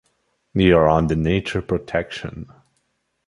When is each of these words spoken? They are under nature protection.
They 0.55 0.71
are 0.71 0.89
under 0.89 1.13
nature 1.15 1.61
protection. 1.61 2.49